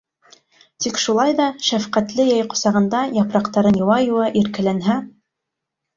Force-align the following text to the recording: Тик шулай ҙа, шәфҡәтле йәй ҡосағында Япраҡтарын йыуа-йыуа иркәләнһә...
Тик 0.85 1.01
шулай 1.01 1.35
ҙа, 1.41 1.49
шәфҡәтле 1.67 2.27
йәй 2.31 2.47
ҡосағында 2.53 3.05
Япраҡтарын 3.21 3.81
йыуа-йыуа 3.83 4.35
иркәләнһә... 4.43 5.01